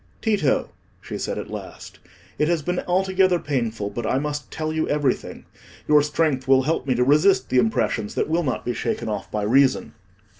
"Tito," 0.19 0.71
she 0.99 1.19
said 1.19 1.37
at 1.37 1.51
last, 1.51 1.99
"it 2.39 2.47
has 2.47 2.63
been 2.63 2.79
altogether 2.87 3.37
painful, 3.37 3.91
but 3.91 4.03
I 4.03 4.17
must 4.17 4.49
tell 4.49 4.73
you 4.73 4.89
everything. 4.89 5.45
Your 5.87 6.01
strength 6.01 6.47
will 6.47 6.63
help 6.63 6.87
me 6.87 6.95
to 6.95 7.03
resist 7.03 7.49
the 7.49 7.59
impressions 7.59 8.15
that 8.15 8.27
will 8.27 8.41
not 8.41 8.65
be 8.65 8.73
shaken 8.73 9.07
off 9.09 9.29
by 9.29 9.43
reason." 9.43 9.93